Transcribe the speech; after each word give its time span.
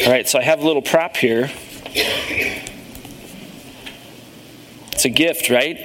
All 0.00 0.10
right, 0.10 0.28
so 0.28 0.40
I 0.40 0.42
have 0.42 0.60
a 0.60 0.66
little 0.66 0.82
prop 0.82 1.16
here. 1.16 1.52
It's 4.92 5.04
a 5.04 5.08
gift, 5.08 5.50
right? 5.50 5.78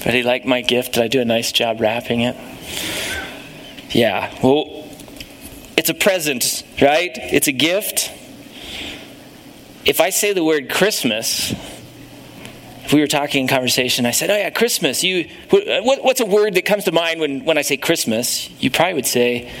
Anybody 0.00 0.22
like 0.22 0.46
my 0.46 0.62
gift? 0.62 0.94
Did 0.94 1.02
I 1.02 1.08
do 1.08 1.20
a 1.20 1.24
nice 1.26 1.52
job 1.52 1.82
wrapping 1.82 2.22
it? 2.22 2.34
Yeah, 3.90 4.34
well, 4.42 4.88
it's 5.76 5.90
a 5.90 5.94
present, 5.94 6.64
right? 6.80 7.10
It's 7.14 7.46
a 7.46 7.52
gift. 7.52 8.10
If 9.84 10.00
I 10.00 10.08
say 10.08 10.32
the 10.32 10.42
word 10.42 10.70
Christmas, 10.70 11.52
if 12.84 12.94
we 12.94 13.00
were 13.00 13.06
talking 13.06 13.42
in 13.42 13.48
conversation, 13.48 14.06
I 14.06 14.12
said, 14.12 14.30
Oh, 14.30 14.36
yeah, 14.36 14.48
Christmas. 14.48 15.04
You, 15.04 15.28
what, 15.50 16.02
what's 16.02 16.20
a 16.20 16.26
word 16.26 16.54
that 16.54 16.64
comes 16.64 16.84
to 16.84 16.92
mind 16.92 17.20
when, 17.20 17.44
when 17.44 17.58
I 17.58 17.62
say 17.62 17.76
Christmas? 17.76 18.48
You 18.62 18.70
probably 18.70 18.94
would 18.94 19.06
say, 19.06 19.52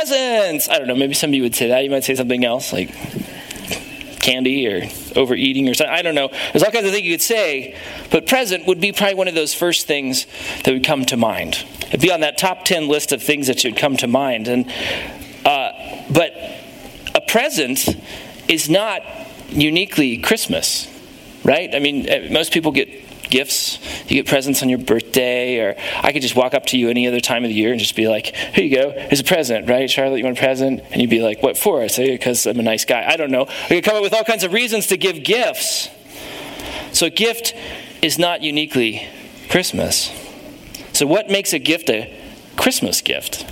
presents. 0.00 0.68
I 0.68 0.78
don't 0.78 0.88
know. 0.88 0.94
Maybe 0.94 1.14
some 1.14 1.30
of 1.30 1.34
you 1.34 1.42
would 1.42 1.54
say 1.54 1.68
that. 1.68 1.84
You 1.84 1.90
might 1.90 2.04
say 2.04 2.14
something 2.14 2.44
else 2.44 2.72
like 2.72 2.90
candy 4.20 4.66
or 4.66 4.88
overeating 5.16 5.68
or 5.68 5.74
something. 5.74 5.94
I 5.94 6.02
don't 6.02 6.14
know. 6.14 6.28
There's 6.52 6.62
all 6.62 6.70
kinds 6.70 6.86
of 6.86 6.92
things 6.92 7.06
you 7.06 7.14
could 7.14 7.22
say, 7.22 7.76
but 8.10 8.26
present 8.26 8.66
would 8.66 8.80
be 8.80 8.92
probably 8.92 9.14
one 9.14 9.28
of 9.28 9.34
those 9.34 9.54
first 9.54 9.86
things 9.86 10.26
that 10.64 10.72
would 10.72 10.84
come 10.84 11.04
to 11.06 11.16
mind. 11.16 11.64
It'd 11.88 12.00
be 12.00 12.12
on 12.12 12.20
that 12.20 12.38
top 12.38 12.64
10 12.64 12.88
list 12.88 13.12
of 13.12 13.22
things 13.22 13.46
that 13.48 13.60
should 13.60 13.76
come 13.76 13.96
to 13.98 14.06
mind. 14.06 14.48
And, 14.48 14.70
uh, 15.44 15.72
but 16.12 16.32
a 17.14 17.20
present 17.20 17.88
is 18.48 18.68
not 18.70 19.02
uniquely 19.50 20.18
Christmas, 20.18 20.88
right? 21.44 21.74
I 21.74 21.78
mean, 21.78 22.08
eh, 22.08 22.28
most 22.30 22.52
people 22.52 22.72
get 22.72 22.88
gifts. 23.30 23.78
You 24.08 24.16
get 24.16 24.26
presents 24.26 24.62
on 24.62 24.68
your 24.68 24.78
birthday, 24.78 25.58
or 25.58 25.76
I 26.02 26.12
could 26.12 26.22
just 26.22 26.36
walk 26.36 26.54
up 26.54 26.66
to 26.66 26.78
you 26.78 26.88
any 26.88 27.06
other 27.06 27.20
time 27.20 27.44
of 27.44 27.48
the 27.48 27.54
year 27.54 27.70
and 27.70 27.80
just 27.80 27.96
be 27.96 28.08
like, 28.08 28.34
here 28.34 28.64
you 28.64 28.76
go, 28.76 28.90
here's 28.90 29.20
a 29.20 29.24
present, 29.24 29.68
right? 29.68 29.90
Charlotte, 29.90 30.18
you 30.18 30.24
want 30.24 30.38
a 30.38 30.40
present? 30.40 30.82
And 30.90 31.00
you'd 31.00 31.10
be 31.10 31.22
like, 31.22 31.42
what 31.42 31.56
for? 31.56 31.80
I 31.80 31.86
say, 31.86 32.10
because 32.10 32.46
I'm 32.46 32.58
a 32.58 32.62
nice 32.62 32.84
guy. 32.84 33.04
I 33.06 33.16
don't 33.16 33.30
know. 33.30 33.46
We 33.68 33.76
could 33.76 33.84
come 33.84 33.96
up 33.96 34.02
with 34.02 34.14
all 34.14 34.24
kinds 34.24 34.44
of 34.44 34.52
reasons 34.52 34.88
to 34.88 34.96
give 34.96 35.22
gifts. 35.22 35.88
So 36.92 37.06
a 37.06 37.10
gift 37.10 37.54
is 38.02 38.18
not 38.18 38.42
uniquely 38.42 39.06
Christmas. 39.48 40.10
So 40.92 41.06
what 41.06 41.30
makes 41.30 41.52
a 41.52 41.58
gift 41.58 41.88
a 41.88 42.12
Christmas 42.56 43.00
gift? 43.00 43.46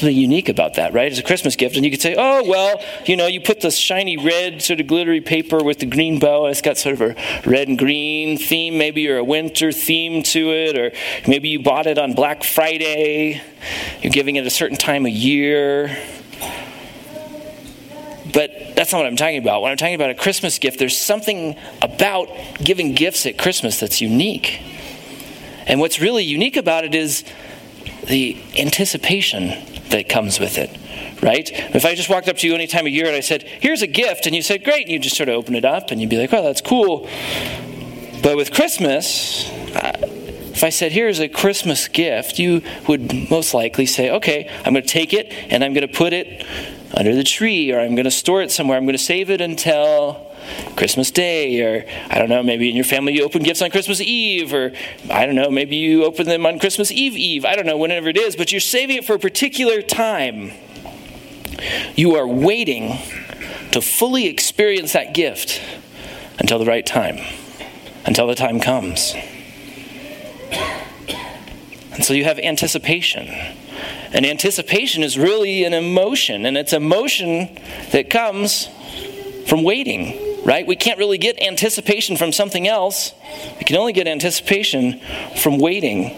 Something 0.00 0.16
unique 0.16 0.48
about 0.48 0.74
that, 0.74 0.92
right? 0.92 1.10
It's 1.10 1.20
a 1.20 1.22
Christmas 1.22 1.56
gift, 1.56 1.76
and 1.76 1.84
you 1.84 1.90
could 1.90 2.00
say, 2.00 2.14
oh, 2.16 2.42
well, 2.48 2.80
you 3.06 3.16
know, 3.16 3.26
you 3.26 3.40
put 3.40 3.60
this 3.60 3.76
shiny 3.76 4.16
red, 4.16 4.62
sort 4.62 4.80
of 4.80 4.86
glittery 4.86 5.20
paper 5.20 5.62
with 5.62 5.78
the 5.78 5.86
green 5.86 6.18
bow, 6.18 6.44
and 6.44 6.50
it's 6.50 6.62
got 6.62 6.78
sort 6.78 6.94
of 6.94 7.02
a 7.02 7.48
red 7.48 7.68
and 7.68 7.78
green 7.78 8.38
theme, 8.38 8.78
maybe, 8.78 9.08
or 9.08 9.18
a 9.18 9.24
winter 9.24 9.72
theme 9.72 10.22
to 10.22 10.50
it, 10.50 10.78
or 10.78 10.92
maybe 11.28 11.48
you 11.48 11.62
bought 11.62 11.86
it 11.86 11.98
on 11.98 12.14
Black 12.14 12.42
Friday, 12.42 13.40
you're 14.02 14.12
giving 14.12 14.36
it 14.36 14.46
a 14.46 14.50
certain 14.50 14.76
time 14.76 15.06
of 15.06 15.12
year. 15.12 15.96
But 18.32 18.76
that's 18.76 18.92
not 18.92 18.98
what 18.98 19.06
I'm 19.06 19.16
talking 19.16 19.38
about. 19.38 19.60
When 19.60 19.70
I'm 19.70 19.76
talking 19.76 19.96
about 19.96 20.10
a 20.10 20.14
Christmas 20.14 20.58
gift, 20.58 20.78
there's 20.78 20.96
something 20.96 21.56
about 21.82 22.28
giving 22.62 22.94
gifts 22.94 23.26
at 23.26 23.38
Christmas 23.38 23.80
that's 23.80 24.00
unique. 24.00 24.60
And 25.66 25.80
what's 25.80 26.00
really 26.00 26.24
unique 26.24 26.56
about 26.56 26.84
it 26.84 26.94
is 26.94 27.24
the 28.06 28.40
anticipation 28.56 29.52
that 29.90 30.08
comes 30.08 30.40
with 30.40 30.58
it, 30.58 30.70
right? 31.22 31.50
If 31.74 31.84
I 31.84 31.94
just 31.94 32.08
walked 32.08 32.28
up 32.28 32.36
to 32.38 32.46
you 32.46 32.54
any 32.54 32.66
time 32.66 32.86
of 32.86 32.92
year 32.92 33.06
and 33.06 33.16
I 33.16 33.20
said, 33.20 33.42
here's 33.42 33.82
a 33.82 33.86
gift, 33.86 34.26
and 34.26 34.34
you 34.34 34.42
said, 34.42 34.64
great, 34.64 34.82
and 34.82 34.90
you 34.90 34.98
just 34.98 35.16
sort 35.16 35.28
of 35.28 35.34
open 35.34 35.54
it 35.54 35.64
up 35.64 35.90
and 35.90 36.00
you'd 36.00 36.10
be 36.10 36.18
like, 36.18 36.32
well, 36.32 36.42
that's 36.42 36.60
cool. 36.60 37.08
But 38.22 38.36
with 38.36 38.52
Christmas, 38.52 39.48
uh, 39.74 39.92
if 40.52 40.64
I 40.64 40.68
said, 40.68 40.92
here's 40.92 41.20
a 41.20 41.28
Christmas 41.28 41.88
gift, 41.88 42.38
you 42.38 42.62
would 42.86 43.30
most 43.30 43.54
likely 43.54 43.86
say, 43.86 44.10
okay, 44.10 44.50
I'm 44.64 44.74
going 44.74 44.82
to 44.82 44.88
take 44.88 45.14
it 45.14 45.32
and 45.50 45.64
I'm 45.64 45.72
going 45.72 45.88
to 45.88 45.94
put 45.94 46.12
it 46.12 46.44
under 46.92 47.14
the 47.14 47.24
tree 47.24 47.72
or 47.72 47.80
I'm 47.80 47.94
going 47.94 48.04
to 48.04 48.10
store 48.10 48.42
it 48.42 48.50
somewhere. 48.50 48.76
I'm 48.76 48.84
going 48.84 48.96
to 48.96 49.02
save 49.02 49.30
it 49.30 49.40
until 49.40 50.29
Christmas 50.76 51.10
Day, 51.10 51.62
or 51.62 51.84
I 52.08 52.18
don't 52.18 52.28
know, 52.28 52.42
maybe 52.42 52.68
in 52.68 52.76
your 52.76 52.84
family 52.84 53.14
you 53.14 53.24
open 53.24 53.42
gifts 53.42 53.62
on 53.62 53.70
Christmas 53.70 54.00
Eve, 54.00 54.54
or 54.54 54.72
I 55.10 55.26
don't 55.26 55.34
know, 55.34 55.50
maybe 55.50 55.76
you 55.76 56.04
open 56.04 56.26
them 56.26 56.46
on 56.46 56.58
Christmas 56.58 56.90
Eve 56.90 57.16
Eve. 57.16 57.44
I 57.44 57.54
don't 57.54 57.66
know, 57.66 57.76
whenever 57.76 58.08
it 58.08 58.16
is, 58.16 58.36
but 58.36 58.52
you're 58.52 58.60
saving 58.60 58.96
it 58.96 59.04
for 59.04 59.14
a 59.14 59.18
particular 59.18 59.82
time. 59.82 60.52
You 61.94 62.16
are 62.16 62.26
waiting 62.26 62.98
to 63.72 63.80
fully 63.80 64.26
experience 64.26 64.92
that 64.94 65.14
gift 65.14 65.60
until 66.38 66.58
the 66.58 66.64
right 66.64 66.86
time, 66.86 67.18
until 68.06 68.26
the 68.26 68.34
time 68.34 68.60
comes. 68.60 69.14
And 71.92 72.04
so 72.04 72.14
you 72.14 72.24
have 72.24 72.38
anticipation. 72.38 73.28
And 74.12 74.24
anticipation 74.24 75.02
is 75.02 75.18
really 75.18 75.64
an 75.64 75.74
emotion, 75.74 76.46
and 76.46 76.56
it's 76.56 76.72
emotion 76.72 77.58
that 77.92 78.08
comes 78.08 78.68
from 79.46 79.62
waiting 79.62 80.29
right? 80.44 80.66
We 80.66 80.76
can't 80.76 80.98
really 80.98 81.18
get 81.18 81.40
anticipation 81.40 82.16
from 82.16 82.32
something 82.32 82.66
else. 82.66 83.12
We 83.58 83.64
can 83.64 83.76
only 83.76 83.92
get 83.92 84.06
anticipation 84.06 85.00
from 85.40 85.58
waiting. 85.58 86.10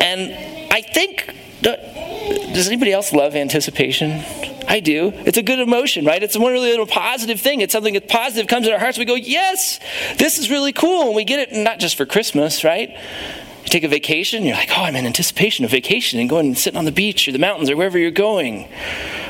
And 0.00 0.72
I 0.72 0.82
think, 0.82 1.34
does 1.62 2.66
anybody 2.66 2.92
else 2.92 3.12
love 3.12 3.34
anticipation? 3.34 4.24
I 4.68 4.80
do. 4.80 5.12
It's 5.14 5.38
a 5.38 5.42
good 5.42 5.60
emotion, 5.60 6.04
right? 6.04 6.22
It's 6.22 6.36
one 6.36 6.52
really 6.52 6.70
little 6.70 6.86
positive 6.86 7.40
thing. 7.40 7.62
It's 7.62 7.72
something 7.72 7.94
that 7.94 8.08
positive 8.08 8.46
comes 8.48 8.66
in 8.66 8.72
our 8.72 8.78
hearts. 8.78 8.98
We 8.98 9.06
go, 9.06 9.14
yes, 9.14 9.80
this 10.18 10.38
is 10.38 10.50
really 10.50 10.72
cool. 10.72 11.06
And 11.06 11.16
we 11.16 11.24
get 11.24 11.40
it 11.40 11.56
not 11.56 11.78
just 11.78 11.96
for 11.96 12.04
Christmas, 12.04 12.64
right? 12.64 12.90
You 12.90 13.68
take 13.70 13.84
a 13.84 13.88
vacation, 13.88 14.44
you're 14.44 14.56
like, 14.56 14.70
oh, 14.76 14.82
I'm 14.82 14.94
in 14.94 15.06
anticipation 15.06 15.64
of 15.64 15.70
vacation 15.70 16.20
and 16.20 16.28
going 16.28 16.46
and 16.46 16.58
sitting 16.58 16.78
on 16.78 16.84
the 16.84 16.92
beach 16.92 17.26
or 17.28 17.32
the 17.32 17.38
mountains 17.38 17.70
or 17.70 17.76
wherever 17.76 17.98
you're 17.98 18.10
going. 18.10 18.68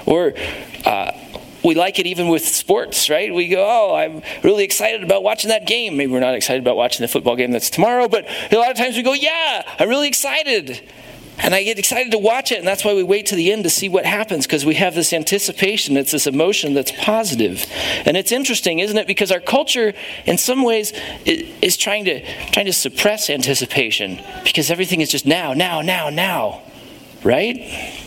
Or 0.07 0.35
uh, 0.85 1.13
we 1.65 1.75
like 1.75 1.99
it 1.99 2.07
even 2.07 2.29
with 2.29 2.47
sports, 2.47 3.11
right? 3.11 3.35
We 3.35 3.49
go, 3.49 3.65
oh, 3.67 3.95
I'm 3.95 4.23
really 4.43 4.65
excited 4.65 5.03
about 5.03 5.23
watching 5.23 5.49
that 5.49 5.67
game. 5.67 5.97
Maybe 5.97 6.13
we're 6.13 6.21
not 6.21 6.35
excited 6.35 6.63
about 6.63 6.77
watching 6.77 7.03
the 7.03 7.09
football 7.09 7.37
game 7.37 7.51
that's 7.51 7.71
tomorrow, 7.71 8.09
but 8.09 8.27
a 8.51 8.57
lot 8.57 8.71
of 8.71 8.77
times 8.77 8.97
we 8.97 9.03
go, 9.03 9.13
yeah, 9.13 9.63
I'm 9.79 9.89
really 9.89 10.09
excited. 10.09 10.89
And 11.41 11.55
I 11.55 11.63
get 11.63 11.79
excited 11.79 12.11
to 12.11 12.19
watch 12.19 12.51
it, 12.51 12.59
and 12.59 12.67
that's 12.67 12.85
why 12.85 12.95
we 12.95 13.05
wait 13.05 13.27
to 13.27 13.37
the 13.37 13.53
end 13.53 13.63
to 13.63 13.71
see 13.71 13.89
what 13.89 14.05
happens, 14.05 14.45
because 14.45 14.67
we 14.67 14.75
have 14.75 14.97
this 14.97 15.13
anticipation, 15.13 15.97
it's 15.97 16.11
this 16.11 16.27
emotion 16.27 16.75
that's 16.75 16.91
positive. 16.91 17.65
And 18.05 18.17
it's 18.17 18.33
interesting, 18.33 18.81
isn't 18.81 18.99
it? 18.99 19.07
Because 19.07 19.31
our 19.31 19.39
culture, 19.39 19.95
in 20.27 20.37
some 20.37 20.65
ways, 20.65 20.93
is 21.25 21.77
trying 21.77 22.07
to, 22.07 22.23
trying 22.51 22.67
to 22.67 22.73
suppress 22.73 23.31
anticipation, 23.31 24.21
because 24.43 24.69
everything 24.69 25.01
is 25.01 25.11
just 25.11 25.27
now, 25.27 25.55
now, 25.55 25.81
now, 25.81 26.11
now, 26.11 26.63
right? 27.23 28.05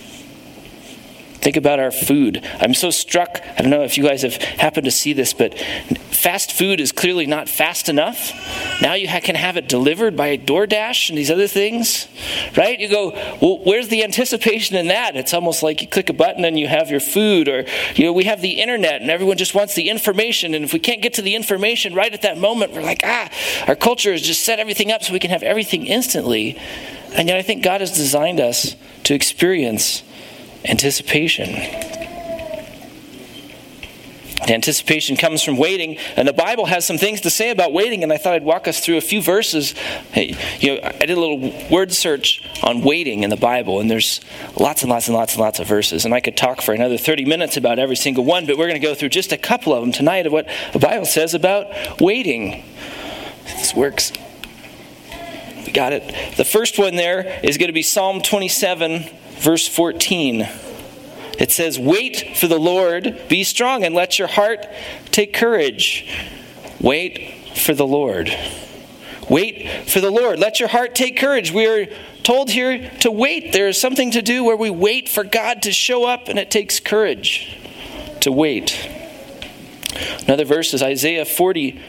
Think 1.42 1.58
about 1.58 1.80
our 1.80 1.92
food. 1.92 2.48
I'm 2.60 2.76
so 2.76 2.92
struck. 2.92 3.42
I 3.58 3.62
don't 3.62 3.72
know 3.72 3.84
if 3.84 3.98
you 3.98 4.04
guys 4.04 4.22
have 4.22 4.36
happened 4.36 4.86
to 4.86 4.92
see 4.92 5.14
this, 5.14 5.34
but 5.34 5.58
fast 5.58 6.52
food 6.52 6.80
is 6.80 6.92
clearly 6.92 7.26
not 7.26 7.50
fast 7.50 7.90
enough. 7.90 8.32
Now 8.80 8.94
you 8.94 9.08
can 9.08 9.34
have 9.34 9.58
it 9.58 9.68
delivered 9.68 10.16
by 10.16 10.38
DoorDash 10.38 11.10
and 11.10 11.18
these 11.18 11.32
other 11.32 11.48
things, 11.48 12.08
right? 12.56 12.80
You 12.80 12.88
go, 12.88 13.10
well, 13.42 13.60
where's 13.64 13.88
the 13.88 14.04
anticipation 14.04 14.76
in 14.76 14.90
that? 14.90 15.16
It's 15.16 15.34
almost 15.34 15.64
like 15.64 15.82
you 15.82 15.88
click 15.88 16.12
a 16.12 16.14
button 16.14 16.46
and 16.46 16.60
you 16.60 16.68
have 16.68 16.92
your 16.92 17.00
food, 17.00 17.48
or, 17.48 17.66
you 17.96 18.06
know, 18.06 18.14
we 18.14 18.26
have 18.26 18.42
the 18.42 18.62
internet 18.62 19.02
and 19.02 19.10
everyone 19.10 19.38
just 19.38 19.56
wants 19.56 19.74
the 19.74 19.90
information. 19.90 20.54
And 20.54 20.64
if 20.64 20.74
we 20.74 20.80
can't 20.80 21.02
get 21.02 21.16
to 21.16 21.24
the 21.24 21.34
information 21.34 21.96
right 21.96 22.14
at 22.14 22.22
that 22.22 22.38
moment, 22.38 22.72
we're 22.72 22.84
like, 22.84 23.02
ah, 23.04 23.32
our 23.68 23.76
culture 23.76 24.12
has 24.12 24.22
just 24.22 24.44
set 24.44 24.60
everything 24.60 24.92
up 24.92 25.02
so 25.02 25.12
we 25.12 25.20
can 25.20 25.32
have 25.32 25.42
everything 25.42 25.88
instantly. 25.88 26.56
And 27.16 27.28
yet 27.28 27.38
I 27.38 27.42
think 27.42 27.64
God 27.64 27.82
has 27.82 27.92
designed 27.92 28.40
us 28.40 28.76
to 29.06 29.16
experience 29.16 30.04
anticipation. 30.66 31.56
Anticipation 34.50 35.18
comes 35.18 35.44
from 35.44 35.56
waiting, 35.56 35.98
and 36.18 36.28
the 36.28 36.34
Bible 36.34 36.66
has 36.66 36.86
some 36.86 36.98
things 36.98 37.22
to 37.22 37.30
say 37.30 37.52
about 37.52 37.74
waiting, 37.74 38.02
and 38.02 38.12
I 38.12 38.18
thought 38.18 38.34
I'd 38.34 38.44
walk 38.44 38.68
us 38.68 38.80
through 38.80 38.98
a 38.98 39.02
few 39.02 39.22
verses. 39.22 39.74
Hey, 40.12 40.36
you 40.60 40.76
know, 40.76 40.82
I 40.84 41.06
did 41.06 41.12
a 41.12 41.20
little 41.20 41.54
word 41.70 41.92
search 41.92 42.44
on 42.64 42.82
waiting 42.82 43.24
in 43.24 43.30
the 43.30 43.38
Bible, 43.38 43.80
and 43.80 43.90
there's 43.90 44.20
lots 44.58 44.82
and 44.82 44.90
lots 44.90 45.08
and 45.08 45.16
lots 45.16 45.34
and 45.34 45.42
lots 45.42 45.60
of 45.60 45.68
verses, 45.68 46.06
and 46.06 46.14
I 46.14 46.22
could 46.22 46.36
talk 46.36 46.62
for 46.62 46.74
another 46.74 46.98
30 46.98 47.26
minutes 47.26 47.56
about 47.56 47.78
every 47.78 47.96
single 47.96 48.26
one, 48.26 48.48
but 48.48 48.58
we're 48.58 48.68
going 48.68 48.82
to 48.82 48.86
go 48.86 48.96
through 48.96 49.10
just 49.10 49.32
a 49.32 49.38
couple 49.38 49.74
of 49.74 49.82
them 49.82 49.92
tonight 49.92 50.26
of 50.26 50.34
what 50.34 50.48
the 50.74 50.80
Bible 50.80 51.06
says 51.06 51.36
about 51.36 52.02
waiting. 52.02 52.66
This 53.46 53.76
works. 53.76 54.12
We 55.66 55.72
got 55.72 55.94
it. 55.94 56.36
The 56.36 56.46
first 56.46 56.80
one 56.80 56.96
there 56.96 57.40
is 57.44 57.60
going 57.60 57.70
to 57.70 57.74
be 57.74 57.84
Psalm 57.84 58.22
27 58.22 59.06
verse 59.42 59.68
14. 59.68 60.48
It 61.38 61.52
says, 61.52 61.80
Wait 61.80 62.38
for 62.38 62.48
the 62.48 62.60
Lord, 62.60 63.24
be 63.28 63.44
strong, 63.44 63.84
and 63.84 63.96
let 63.96 64.20
your 64.20 64.28
heart 64.28 64.66
take 65.12 65.34
courage. 65.34 66.08
Wait 66.80 67.58
for 67.58 67.74
the 67.74 67.88
Lord. 67.88 68.36
Wait 69.30 69.90
for 69.90 70.00
the 70.00 70.12
Lord. 70.12 70.40
Let 70.40 70.60
your 70.60 70.70
heart 70.70 70.94
take 70.94 71.18
courage. 71.18 71.52
We 71.52 71.66
are 71.66 71.88
told 72.24 72.52
here 72.52 72.92
to 73.00 73.12
wait. 73.12 73.54
There 73.54 73.68
is 73.68 73.80
something 73.80 74.12
to 74.12 74.22
do 74.22 74.44
where 74.44 74.58
we 74.58 74.70
wait 74.70 75.10
for 75.10 75.24
God 75.24 75.64
to 75.64 75.72
show 75.72 76.06
up, 76.06 76.28
and 76.28 76.38
it 76.38 76.52
takes 76.52 76.80
courage 76.80 77.58
to 78.22 78.32
wait. 78.32 78.90
Another 80.28 80.46
verse 80.46 80.74
is 80.74 80.84
Isaiah 80.84 81.26
40, 81.26 81.82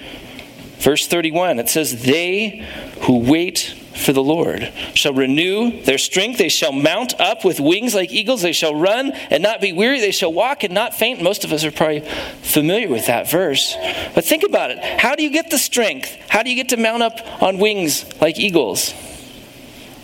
verse 0.79 1.07
31. 1.07 1.59
It 1.59 1.69
says, 1.69 2.03
They 2.03 2.67
who 3.03 3.19
wait 3.19 3.75
for 3.95 4.13
the 4.13 4.23
Lord, 4.23 4.73
shall 4.95 5.13
renew 5.13 5.83
their 5.83 5.99
strength. 5.99 6.39
They 6.39 6.49
shall 6.49 6.73
mount 6.73 7.19
up 7.21 7.45
with 7.45 7.61
wings 7.61 7.95
like 7.95 8.13
eagles. 8.13 8.43
They 8.43 8.53
shall 8.53 8.75
run 8.75 9.13
and 9.31 9.43
not 9.43 9.61
be 9.61 9.73
weary. 9.73 10.01
They 10.01 10.11
shall 10.11 10.33
walk 10.33 10.65
and 10.65 10.73
not 10.73 10.95
faint. 10.95 11.23
Most 11.23 11.45
of 11.45 11.53
us 11.53 11.65
are 11.65 11.71
probably 11.71 12.01
familiar 12.43 12.89
with 12.89 13.07
that 13.07 13.31
verse. 13.31 13.77
But 14.15 14.25
think 14.25 14.43
about 14.43 14.71
it. 14.71 14.79
How 14.79 15.15
do 15.15 15.23
you 15.23 15.31
get 15.31 15.51
the 15.51 15.59
strength? 15.59 16.17
How 16.29 16.43
do 16.43 16.51
you 16.51 16.57
get 16.57 16.71
to 16.71 16.77
mount 16.77 17.03
up 17.03 17.43
on 17.43 17.59
wings 17.59 18.05
like 18.21 18.39
eagles? 18.39 18.95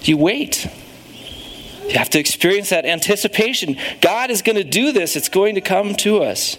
You 0.03 0.17
wait. 0.17 0.67
You 1.89 1.99
have 1.99 2.11
to 2.11 2.19
experience 2.19 2.69
that 2.71 2.85
anticipation. 2.85 3.77
God 4.03 4.31
is 4.31 4.43
going 4.43 4.57
to 4.57 4.65
do 4.65 4.93
this, 4.93 5.17
it's 5.17 5.31
going 5.31 5.55
to 5.55 5.63
come 5.63 5.95
to 5.97 6.23
us. 6.23 6.59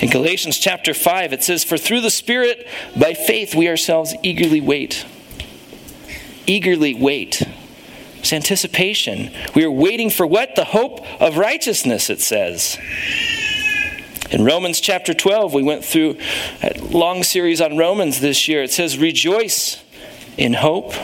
In 0.00 0.10
Galatians 0.10 0.58
chapter 0.58 0.92
5, 0.92 1.32
it 1.32 1.44
says, 1.44 1.62
For 1.62 1.78
through 1.78 2.00
the 2.00 2.10
Spirit, 2.10 2.66
by 2.98 3.14
faith, 3.14 3.54
we 3.54 3.68
ourselves 3.68 4.14
eagerly 4.24 4.60
wait 4.60 5.06
eagerly 6.46 6.94
wait. 6.94 7.42
It's 8.18 8.32
anticipation. 8.32 9.30
We 9.54 9.64
are 9.64 9.70
waiting 9.70 10.10
for 10.10 10.26
what? 10.26 10.56
The 10.56 10.64
hope 10.64 11.00
of 11.20 11.36
righteousness, 11.36 12.10
it 12.10 12.20
says. 12.20 12.76
In 14.30 14.44
Romans 14.44 14.80
chapter 14.80 15.14
12, 15.14 15.54
we 15.54 15.62
went 15.62 15.84
through 15.84 16.16
a 16.62 16.78
long 16.80 17.22
series 17.22 17.60
on 17.60 17.76
Romans 17.76 18.20
this 18.20 18.48
year. 18.48 18.64
It 18.64 18.72
says, 18.72 18.98
Rejoice 18.98 19.82
in 20.36 20.54
hope, 20.54 20.94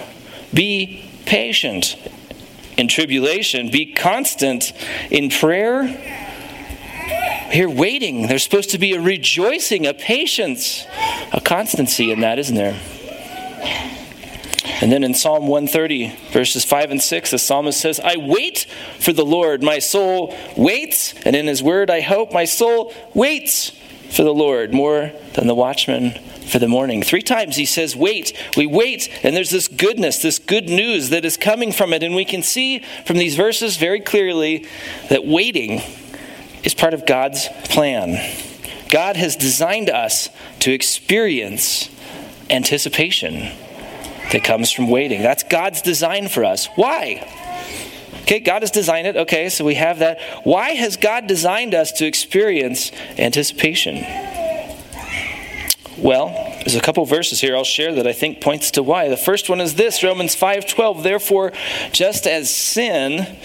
be 0.52 1.08
patient 1.24 1.96
in 2.76 2.88
tribulation, 2.88 3.70
be 3.70 3.92
constant 3.92 4.72
in 5.10 5.30
prayer. 5.30 5.86
Here, 7.52 7.68
waiting, 7.68 8.26
there's 8.26 8.42
supposed 8.42 8.70
to 8.70 8.78
be 8.78 8.94
a 8.94 9.00
rejoicing, 9.00 9.86
a 9.86 9.94
patience, 9.94 10.84
a 11.32 11.40
constancy 11.40 12.10
in 12.10 12.20
that, 12.20 12.38
isn't 12.38 12.56
there? 12.56 12.80
And 14.64 14.92
then 14.92 15.02
in 15.02 15.14
Psalm 15.14 15.48
130, 15.48 16.14
verses 16.30 16.64
5 16.64 16.92
and 16.92 17.02
6, 17.02 17.30
the 17.30 17.38
psalmist 17.38 17.80
says, 17.80 17.98
I 17.98 18.16
wait 18.16 18.66
for 19.00 19.12
the 19.12 19.24
Lord. 19.24 19.62
My 19.62 19.80
soul 19.80 20.36
waits, 20.56 21.14
and 21.24 21.34
in 21.34 21.46
his 21.46 21.62
word 21.62 21.90
I 21.90 22.00
hope. 22.00 22.32
My 22.32 22.44
soul 22.44 22.94
waits 23.12 23.70
for 24.10 24.22
the 24.22 24.34
Lord 24.34 24.72
more 24.72 25.12
than 25.34 25.46
the 25.48 25.54
watchman 25.54 26.12
for 26.46 26.58
the 26.58 26.68
morning. 26.68 27.02
Three 27.02 27.22
times 27.22 27.56
he 27.56 27.66
says, 27.66 27.96
Wait. 27.96 28.36
We 28.56 28.66
wait, 28.66 29.08
and 29.24 29.34
there's 29.34 29.50
this 29.50 29.66
goodness, 29.66 30.22
this 30.22 30.38
good 30.38 30.68
news 30.68 31.10
that 31.10 31.24
is 31.24 31.36
coming 31.36 31.72
from 31.72 31.92
it. 31.92 32.02
And 32.02 32.14
we 32.14 32.24
can 32.24 32.42
see 32.42 32.80
from 33.06 33.18
these 33.18 33.34
verses 33.34 33.76
very 33.76 34.00
clearly 34.00 34.66
that 35.08 35.26
waiting 35.26 35.82
is 36.62 36.74
part 36.74 36.94
of 36.94 37.06
God's 37.06 37.48
plan. 37.64 38.10
God 38.90 39.16
has 39.16 39.34
designed 39.34 39.90
us 39.90 40.28
to 40.60 40.72
experience 40.72 41.88
anticipation 42.50 43.50
that 44.32 44.44
comes 44.44 44.70
from 44.70 44.88
waiting. 44.88 45.22
That's 45.22 45.42
God's 45.42 45.82
design 45.82 46.28
for 46.28 46.44
us. 46.44 46.68
Why? 46.74 47.26
Okay, 48.22 48.40
God 48.40 48.62
has 48.62 48.70
designed 48.70 49.06
it. 49.06 49.16
Okay, 49.16 49.48
so 49.48 49.64
we 49.64 49.74
have 49.74 49.98
that. 50.00 50.20
Why 50.44 50.70
has 50.70 50.96
God 50.96 51.26
designed 51.26 51.74
us 51.74 51.92
to 51.92 52.06
experience 52.06 52.90
anticipation? 53.18 54.04
Well, 55.98 56.28
there's 56.64 56.74
a 56.74 56.80
couple 56.80 57.04
verses 57.04 57.40
here 57.40 57.54
I'll 57.54 57.64
share 57.64 57.94
that 57.94 58.06
I 58.06 58.12
think 58.12 58.40
points 58.40 58.72
to 58.72 58.82
why. 58.82 59.08
The 59.08 59.16
first 59.16 59.48
one 59.48 59.60
is 59.60 59.74
this, 59.74 60.02
Romans 60.02 60.34
5:12, 60.34 61.02
therefore 61.02 61.52
just 61.92 62.26
as 62.26 62.52
sin 62.54 63.36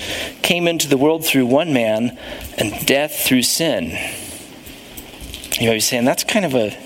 came 0.42 0.68
into 0.68 0.88
the 0.88 0.98
world 0.98 1.26
through 1.26 1.48
one 1.48 1.74
man 1.74 2.18
and 2.58 2.86
death 2.86 3.20
through 3.20 3.44
sin. 3.44 3.98
You 5.60 5.68
might 5.68 5.76
be 5.76 5.80
saying 5.80 6.06
that's 6.06 6.24
kind 6.24 6.46
of 6.46 6.56
a 6.56 6.78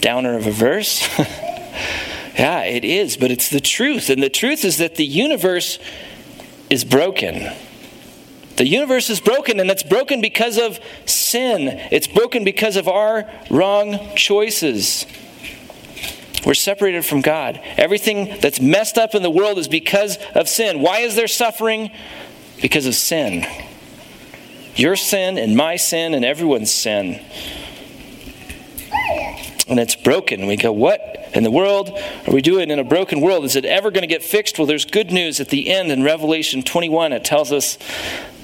downer 0.00 0.36
of 0.36 0.46
a 0.46 0.52
verse. 0.52 1.06
Yeah, 2.36 2.64
it 2.64 2.84
is, 2.84 3.16
but 3.16 3.30
it's 3.30 3.48
the 3.48 3.60
truth. 3.60 4.10
And 4.10 4.22
the 4.22 4.28
truth 4.28 4.64
is 4.64 4.78
that 4.78 4.96
the 4.96 5.06
universe 5.06 5.78
is 6.68 6.84
broken. 6.84 7.50
The 8.56 8.66
universe 8.66 9.08
is 9.10 9.20
broken, 9.20 9.60
and 9.60 9.70
it's 9.70 9.82
broken 9.82 10.20
because 10.20 10.58
of 10.58 10.78
sin. 11.06 11.78
It's 11.90 12.06
broken 12.06 12.44
because 12.44 12.76
of 12.76 12.88
our 12.88 13.30
wrong 13.50 14.14
choices. 14.16 15.06
We're 16.44 16.54
separated 16.54 17.04
from 17.04 17.22
God. 17.22 17.60
Everything 17.76 18.38
that's 18.40 18.60
messed 18.60 18.98
up 18.98 19.14
in 19.14 19.22
the 19.22 19.30
world 19.30 19.58
is 19.58 19.68
because 19.68 20.16
of 20.34 20.48
sin. 20.48 20.80
Why 20.80 21.00
is 21.00 21.16
there 21.16 21.28
suffering? 21.28 21.90
Because 22.62 22.86
of 22.86 22.94
sin. 22.94 23.44
Your 24.76 24.94
sin 24.94 25.38
and 25.38 25.56
my 25.56 25.76
sin 25.76 26.14
and 26.14 26.24
everyone's 26.24 26.70
sin. 26.70 27.20
And 29.68 29.80
it's 29.80 29.96
broken. 29.96 30.46
We 30.46 30.56
go, 30.56 30.70
what 30.70 31.28
in 31.34 31.42
the 31.42 31.50
world? 31.50 31.90
Are 31.90 32.32
we 32.32 32.40
doing 32.40 32.70
in 32.70 32.78
a 32.78 32.84
broken 32.84 33.20
world? 33.20 33.44
Is 33.44 33.56
it 33.56 33.64
ever 33.64 33.90
going 33.90 34.02
to 34.02 34.06
get 34.06 34.22
fixed? 34.22 34.58
Well, 34.58 34.66
there's 34.66 34.84
good 34.84 35.10
news 35.10 35.40
at 35.40 35.48
the 35.48 35.70
end 35.70 35.90
in 35.90 36.04
Revelation 36.04 36.62
21. 36.62 37.12
It 37.12 37.24
tells 37.24 37.50
us 37.50 37.76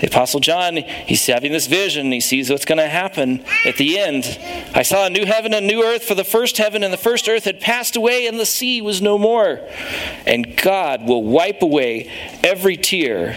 the 0.01 0.09
Apostle 0.09 0.41
John, 0.41 0.79
he's 0.79 1.25
having 1.27 1.53
this 1.53 1.69
vision. 1.69 2.11
He 2.11 2.21
sees 2.21 2.51
what's 2.51 2.65
going 2.65 2.79
to 2.79 2.89
happen 2.89 3.45
at 3.65 3.77
the 3.77 4.01
end. 4.01 4.25
I 4.75 4.83
saw 4.83 5.07
a 5.07 5.11
new 5.11 5.25
heaven 5.25 5.55
and 5.55 5.65
new 5.65 5.85
earth, 5.85 6.03
for 6.03 6.17
the 6.17 6.25
first 6.25 6.59
heaven 6.59 6.83
and 6.83 6.93
the 6.93 6.99
first 6.99 7.29
earth 7.29 7.45
had 7.45 7.61
passed 7.61 7.95
away, 7.95 8.27
and 8.27 8.41
the 8.41 8.45
sea 8.45 8.83
was 8.83 9.01
no 9.01 9.17
more. 9.17 9.61
And 10.27 10.57
God 10.57 11.07
will 11.07 11.23
wipe 11.23 11.63
away 11.63 12.11
every 12.43 12.77
tear 12.77 13.35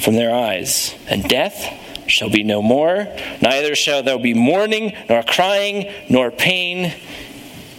from 0.00 0.16
their 0.16 0.34
eyes, 0.34 0.94
and 1.08 1.26
death 1.26 1.64
shall 2.10 2.30
be 2.30 2.42
no 2.42 2.60
more. 2.60 3.08
Neither 3.40 3.74
shall 3.74 4.02
there 4.02 4.18
be 4.18 4.34
mourning, 4.34 4.94
nor 5.08 5.22
crying, 5.22 5.90
nor 6.08 6.30
pain 6.30 6.94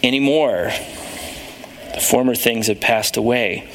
anymore. 0.03 0.71
The 1.93 2.01
former 2.01 2.35
things 2.35 2.67
have 2.67 2.79
passed 2.79 3.17
away. 3.17 3.69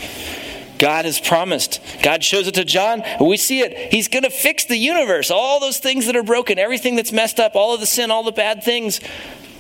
God 0.79 1.05
has 1.05 1.19
promised. 1.19 1.81
God 2.03 2.23
shows 2.23 2.47
it 2.47 2.55
to 2.55 2.65
John. 2.65 3.03
We 3.21 3.37
see 3.37 3.61
it. 3.61 3.93
He's 3.93 4.09
going 4.09 4.25
to 4.25 4.31
fix 4.31 4.65
the 4.65 4.77
universe. 4.77 5.31
All 5.31 5.61
those 5.61 5.79
things 5.79 6.07
that 6.07 6.17
are 6.17 6.23
broken, 6.23 6.59
everything 6.59 6.97
that's 6.97 7.13
messed 7.13 7.41
up, 7.41 7.55
all 7.55 7.75
of 7.75 7.81
the 7.81 7.87
sin, 7.87 8.11
all 8.11 8.25
the 8.25 8.33
bad 8.33 8.63
things. 8.63 9.01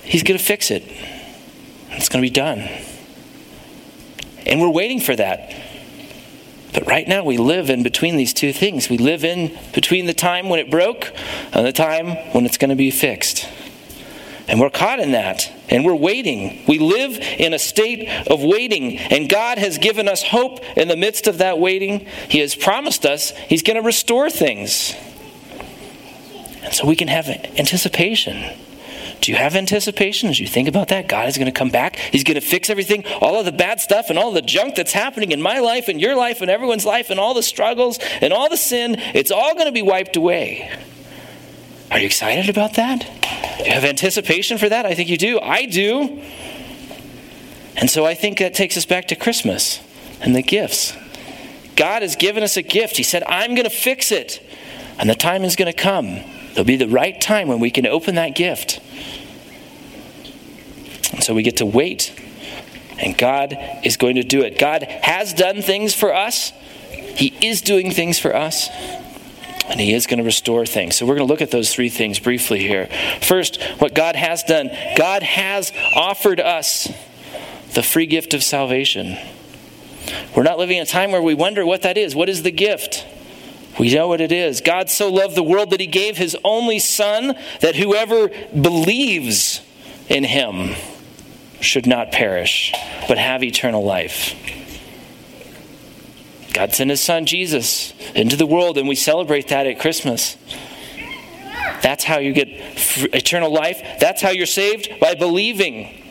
He's 0.02 0.22
going 0.22 0.38
to 0.38 0.44
fix 0.44 0.70
it. 0.70 0.84
It's 1.90 2.08
going 2.08 2.22
to 2.22 2.26
be 2.26 2.30
done. 2.30 2.68
And 4.46 4.60
we're 4.60 4.70
waiting 4.70 5.00
for 5.00 5.16
that. 5.16 5.54
But 6.76 6.86
right 6.86 7.08
now, 7.08 7.24
we 7.24 7.38
live 7.38 7.70
in 7.70 7.82
between 7.82 8.16
these 8.16 8.34
two 8.34 8.52
things. 8.52 8.90
We 8.90 8.98
live 8.98 9.24
in 9.24 9.58
between 9.72 10.04
the 10.04 10.12
time 10.12 10.50
when 10.50 10.58
it 10.58 10.70
broke 10.70 11.10
and 11.54 11.64
the 11.66 11.72
time 11.72 12.08
when 12.34 12.44
it's 12.44 12.58
going 12.58 12.68
to 12.68 12.76
be 12.76 12.90
fixed. 12.90 13.48
And 14.46 14.60
we're 14.60 14.68
caught 14.68 15.00
in 15.00 15.12
that. 15.12 15.50
And 15.70 15.86
we're 15.86 15.94
waiting. 15.94 16.62
We 16.68 16.78
live 16.78 17.16
in 17.16 17.54
a 17.54 17.58
state 17.58 18.10
of 18.30 18.44
waiting. 18.44 18.98
And 18.98 19.26
God 19.26 19.56
has 19.56 19.78
given 19.78 20.06
us 20.06 20.22
hope 20.22 20.62
in 20.76 20.88
the 20.88 20.98
midst 20.98 21.26
of 21.26 21.38
that 21.38 21.58
waiting. 21.58 22.06
He 22.28 22.40
has 22.40 22.54
promised 22.54 23.06
us 23.06 23.30
He's 23.30 23.62
going 23.62 23.76
to 23.76 23.82
restore 23.82 24.28
things. 24.28 24.92
And 26.62 26.74
so 26.74 26.86
we 26.86 26.94
can 26.94 27.08
have 27.08 27.26
anticipation. 27.26 28.54
Do 29.20 29.32
you 29.32 29.38
have 29.38 29.56
anticipation 29.56 30.28
as 30.28 30.38
you 30.38 30.46
think 30.46 30.68
about 30.68 30.88
that? 30.88 31.08
God 31.08 31.28
is 31.28 31.36
going 31.36 31.46
to 31.46 31.58
come 31.58 31.70
back. 31.70 31.96
He's 31.96 32.22
going 32.22 32.36
to 32.36 32.40
fix 32.40 32.70
everything, 32.70 33.04
all 33.20 33.38
of 33.38 33.44
the 33.44 33.52
bad 33.52 33.80
stuff 33.80 34.10
and 34.10 34.18
all 34.18 34.30
the 34.30 34.42
junk 34.42 34.76
that's 34.76 34.92
happening 34.92 35.32
in 35.32 35.42
my 35.42 35.58
life 35.58 35.88
and 35.88 36.00
your 36.00 36.14
life 36.14 36.42
and 36.42 36.50
everyone's 36.50 36.84
life 36.84 37.10
and 37.10 37.18
all 37.18 37.34
the 37.34 37.42
struggles 37.42 37.98
and 38.20 38.32
all 38.32 38.48
the 38.48 38.56
sin. 38.56 38.96
It's 39.14 39.30
all 39.30 39.54
going 39.54 39.66
to 39.66 39.72
be 39.72 39.82
wiped 39.82 40.16
away. 40.16 40.70
Are 41.90 41.98
you 41.98 42.06
excited 42.06 42.48
about 42.48 42.74
that? 42.74 43.00
Do 43.58 43.64
you 43.64 43.72
have 43.72 43.84
anticipation 43.84 44.58
for 44.58 44.68
that? 44.68 44.86
I 44.86 44.94
think 44.94 45.08
you 45.08 45.16
do. 45.16 45.40
I 45.40 45.66
do. 45.66 46.22
And 47.76 47.90
so 47.90 48.04
I 48.06 48.14
think 48.14 48.38
that 48.38 48.54
takes 48.54 48.76
us 48.76 48.86
back 48.86 49.08
to 49.08 49.16
Christmas 49.16 49.80
and 50.20 50.34
the 50.34 50.42
gifts. 50.42 50.94
God 51.76 52.02
has 52.02 52.16
given 52.16 52.42
us 52.42 52.56
a 52.56 52.62
gift. 52.62 52.96
He 52.96 53.02
said, 53.02 53.22
I'm 53.24 53.54
going 53.54 53.64
to 53.64 53.70
fix 53.70 54.10
it. 54.10 54.42
And 54.98 55.10
the 55.10 55.14
time 55.14 55.44
is 55.44 55.56
going 55.56 55.72
to 55.72 55.78
come. 55.78 56.20
There'll 56.56 56.64
be 56.64 56.76
the 56.76 56.88
right 56.88 57.20
time 57.20 57.48
when 57.48 57.60
we 57.60 57.70
can 57.70 57.86
open 57.86 58.14
that 58.14 58.34
gift. 58.34 58.80
And 61.12 61.22
so 61.22 61.34
we 61.34 61.42
get 61.42 61.58
to 61.58 61.66
wait. 61.66 62.18
And 62.98 63.16
God 63.18 63.54
is 63.84 63.98
going 63.98 64.14
to 64.14 64.22
do 64.22 64.40
it. 64.40 64.58
God 64.58 64.82
has 64.82 65.34
done 65.34 65.60
things 65.60 65.94
for 65.94 66.14
us, 66.14 66.52
He 66.90 67.36
is 67.42 67.60
doing 67.60 67.90
things 67.90 68.18
for 68.18 68.34
us 68.34 68.70
and 69.68 69.78
He 69.78 69.92
is 69.92 70.06
going 70.06 70.16
to 70.18 70.24
restore 70.24 70.64
things. 70.64 70.96
So 70.96 71.04
we're 71.04 71.16
going 71.16 71.26
to 71.26 71.30
look 71.30 71.42
at 71.42 71.50
those 71.50 71.74
three 71.74 71.90
things 71.90 72.18
briefly 72.18 72.60
here. 72.60 72.88
First, 73.20 73.62
what 73.78 73.94
God 73.94 74.16
has 74.16 74.42
done 74.42 74.70
God 74.96 75.22
has 75.22 75.74
offered 75.94 76.40
us 76.40 76.90
the 77.74 77.82
free 77.82 78.06
gift 78.06 78.32
of 78.32 78.42
salvation. 78.42 79.18
We're 80.34 80.44
not 80.44 80.56
living 80.56 80.78
in 80.78 80.84
a 80.84 80.86
time 80.86 81.12
where 81.12 81.20
we 81.20 81.34
wonder 81.34 81.66
what 81.66 81.82
that 81.82 81.98
is. 81.98 82.16
What 82.16 82.30
is 82.30 82.44
the 82.44 82.50
gift? 82.50 83.04
We 83.78 83.94
know 83.94 84.08
what 84.08 84.20
it 84.20 84.32
is. 84.32 84.60
God 84.60 84.88
so 84.88 85.10
loved 85.10 85.34
the 85.34 85.42
world 85.42 85.70
that 85.70 85.80
He 85.80 85.86
gave 85.86 86.16
His 86.16 86.36
only 86.44 86.78
Son, 86.78 87.34
that 87.60 87.76
whoever 87.76 88.28
believes 88.28 89.60
in 90.08 90.24
Him 90.24 90.74
should 91.60 91.86
not 91.86 92.12
perish, 92.12 92.72
but 93.08 93.18
have 93.18 93.42
eternal 93.42 93.84
life. 93.84 94.34
God 96.56 96.72
sent 96.72 96.88
his 96.88 97.02
son 97.02 97.26
Jesus 97.26 97.92
into 98.14 98.34
the 98.34 98.46
world, 98.46 98.78
and 98.78 98.88
we 98.88 98.94
celebrate 98.94 99.48
that 99.48 99.66
at 99.66 99.78
Christmas. 99.78 100.38
That's 101.82 102.02
how 102.02 102.18
you 102.18 102.32
get 102.32 102.48
eternal 103.12 103.52
life. 103.52 103.82
That's 104.00 104.22
how 104.22 104.30
you're 104.30 104.46
saved 104.46 104.98
by 104.98 105.14
believing. 105.14 106.05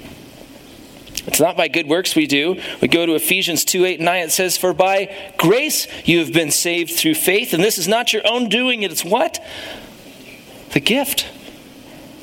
It's 1.27 1.39
not 1.39 1.57
by 1.57 1.67
good 1.67 1.87
works 1.87 2.15
we 2.15 2.27
do. 2.27 2.61
We 2.81 2.87
go 2.87 3.05
to 3.05 3.15
Ephesians 3.15 3.65
2 3.65 3.85
8 3.85 3.99
and 3.99 4.05
9. 4.05 4.23
It 4.25 4.31
says, 4.31 4.57
For 4.57 4.73
by 4.73 5.13
grace 5.37 5.87
you 6.05 6.19
have 6.19 6.31
been 6.31 6.51
saved 6.51 6.93
through 6.93 7.15
faith, 7.15 7.53
and 7.53 7.63
this 7.63 7.77
is 7.77 7.87
not 7.87 8.13
your 8.13 8.21
own 8.25 8.49
doing. 8.49 8.83
It's 8.83 9.03
what? 9.03 9.43
The 10.73 10.79
gift. 10.79 11.27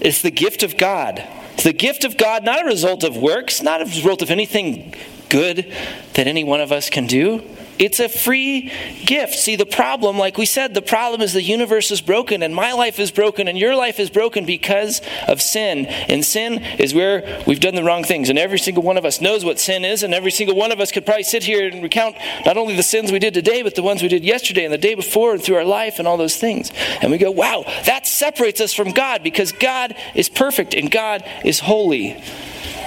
It's 0.01 0.23
the 0.23 0.31
gift 0.31 0.63
of 0.63 0.77
God. 0.77 1.23
It's 1.55 1.65
the 1.65 1.73
gift 1.73 2.05
of 2.05 2.17
God, 2.17 2.45
not 2.45 2.63
a 2.63 2.67
result 2.67 3.05
of 3.05 3.17
works, 3.17 3.63
not 3.63 3.83
a 3.83 3.85
result 3.85 4.23
of 4.23 4.31
anything 4.31 4.95
good 5.29 5.73
that 6.15 6.27
any 6.27 6.45
one 6.45 6.61
of 6.61 6.73
us 6.73 6.91
can 6.91 7.07
do. 7.07 7.43
It's 7.83 7.99
a 7.99 8.09
free 8.09 8.71
gift. 9.05 9.35
See, 9.35 9.57
the 9.57 9.67
problem, 9.67 10.17
like 10.17 10.39
we 10.39 10.47
said, 10.47 10.73
the 10.73 10.81
problem 10.81 11.21
is 11.21 11.33
the 11.33 11.43
universe 11.43 11.91
is 11.91 12.01
broken, 12.01 12.45
and 12.45 12.55
my 12.55 12.75
life 12.75 13.01
is 13.01 13.11
broken, 13.11 13.49
and 13.49 13.59
your 13.59 13.75
life 13.75 13.99
is 13.99 14.09
broken 14.09 14.47
because 14.47 15.01
of 15.27 15.43
sin. 15.43 15.87
And 15.87 16.25
sin 16.25 16.63
is 16.79 16.95
where 16.95 17.43
we've 17.45 17.59
done 17.59 17.75
the 17.75 17.83
wrong 17.83 18.05
things. 18.05 18.31
And 18.31 18.39
every 18.39 18.61
single 18.61 18.85
one 18.85 18.99
of 18.99 19.05
us 19.05 19.21
knows 19.21 19.45
what 19.45 19.59
sin 19.59 19.85
is, 19.85 20.05
and 20.05 20.15
every 20.15 20.31
single 20.31 20.55
one 20.55 20.71
of 20.71 20.79
us 20.79 20.93
could 20.93 21.05
probably 21.05 21.25
sit 21.25 21.43
here 21.43 21.67
and 21.67 21.83
recount 21.83 22.15
not 22.47 22.57
only 22.57 22.77
the 22.77 22.85
sins 22.85 23.11
we 23.11 23.19
did 23.19 23.35
today, 23.35 23.63
but 23.63 23.75
the 23.75 23.83
ones 23.83 24.01
we 24.01 24.07
did 24.07 24.23
yesterday 24.23 24.63
and 24.63 24.73
the 24.73 24.79
day 24.79 24.95
before 24.95 25.33
and 25.33 25.43
through 25.43 25.57
our 25.57 25.65
life 25.65 25.99
and 25.99 26.07
all 26.07 26.17
those 26.17 26.37
things. 26.37 26.71
And 27.01 27.11
we 27.11 27.19
go, 27.19 27.33
wow, 27.33 27.65
that 27.87 28.07
separates 28.07 28.61
us 28.61 28.73
from 28.73 28.93
God 28.93 29.25
because 29.25 29.51
God 29.51 29.97
is 30.15 30.29
perfect 30.29 30.73
and 30.73 30.89
God 30.89 31.25
is 31.45 31.59
holy 31.59 32.23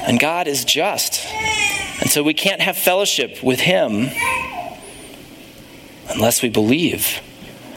and 0.07 0.21
God 0.21 0.47
is 0.47 0.63
just. 0.63 1.25
And 1.99 2.09
so 2.09 2.23
we 2.23 2.33
can't 2.33 2.61
have 2.61 2.77
fellowship 2.77 3.43
with 3.43 3.59
Him 3.59 4.09
unless 6.09 6.41
we 6.41 6.49
believe. 6.49 7.21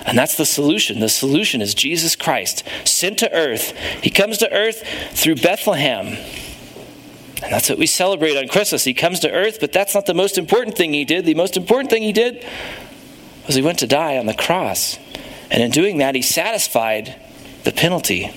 And 0.06 0.16
that's 0.16 0.36
the 0.36 0.46
solution. 0.46 1.00
The 1.00 1.08
solution 1.08 1.60
is 1.60 1.74
Jesus 1.74 2.16
Christ, 2.16 2.62
sent 2.84 3.18
to 3.18 3.32
earth. 3.32 3.76
He 4.02 4.10
comes 4.10 4.38
to 4.38 4.52
earth 4.52 4.82
through 5.12 5.36
Bethlehem. 5.36 6.16
And 7.42 7.52
that's 7.52 7.68
what 7.68 7.78
we 7.78 7.86
celebrate 7.86 8.36
on 8.36 8.48
Christmas. 8.48 8.84
He 8.84 8.94
comes 8.94 9.20
to 9.20 9.30
earth, 9.30 9.58
but 9.60 9.72
that's 9.72 9.94
not 9.94 10.06
the 10.06 10.14
most 10.14 10.38
important 10.38 10.76
thing 10.76 10.92
he 10.92 11.04
did. 11.04 11.24
The 11.24 11.34
most 11.34 11.56
important 11.56 11.90
thing 11.90 12.02
he 12.02 12.12
did 12.12 12.44
was 13.46 13.54
he 13.54 13.62
went 13.62 13.78
to 13.80 13.86
die 13.86 14.18
on 14.18 14.26
the 14.26 14.34
cross. 14.34 14.98
And 15.50 15.62
in 15.62 15.70
doing 15.70 15.98
that, 15.98 16.14
he 16.14 16.22
satisfied 16.22 17.20
the 17.64 17.72
penalty. 17.72 18.30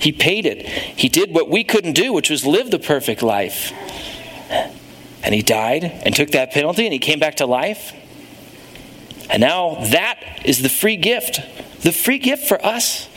He 0.00 0.12
paid 0.12 0.46
it. 0.46 0.66
He 0.66 1.08
did 1.08 1.32
what 1.32 1.48
we 1.48 1.62
couldn't 1.62 1.92
do, 1.92 2.12
which 2.12 2.30
was 2.30 2.44
live 2.44 2.70
the 2.70 2.78
perfect 2.78 3.22
life. 3.22 3.72
And 5.22 5.34
he 5.34 5.42
died 5.42 5.84
and 5.84 6.16
took 6.16 6.30
that 6.30 6.50
penalty 6.50 6.84
and 6.84 6.92
he 6.92 6.98
came 6.98 7.20
back 7.20 7.36
to 7.36 7.46
life. 7.46 7.92
And 9.30 9.40
now 9.40 9.76
that 9.90 10.42
is 10.44 10.62
the 10.62 10.68
free 10.68 10.96
gift. 10.96 11.40
The 11.82 11.92
free 11.92 12.18
gift 12.18 12.46
for 12.46 12.64
us 12.64 13.08